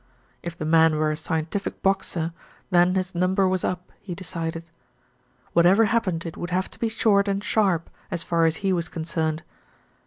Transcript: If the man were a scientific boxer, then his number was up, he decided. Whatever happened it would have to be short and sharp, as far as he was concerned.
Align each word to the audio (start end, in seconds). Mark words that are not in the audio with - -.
If 0.41 0.57
the 0.57 0.65
man 0.65 0.95
were 0.95 1.11
a 1.11 1.15
scientific 1.15 1.83
boxer, 1.83 2.33
then 2.71 2.95
his 2.95 3.13
number 3.13 3.47
was 3.47 3.63
up, 3.63 3.91
he 4.01 4.15
decided. 4.15 4.65
Whatever 5.53 5.85
happened 5.85 6.25
it 6.25 6.35
would 6.37 6.49
have 6.49 6.71
to 6.71 6.79
be 6.79 6.89
short 6.89 7.27
and 7.27 7.43
sharp, 7.43 7.87
as 8.09 8.23
far 8.23 8.47
as 8.47 8.55
he 8.65 8.73
was 8.73 8.89
concerned. 8.89 9.43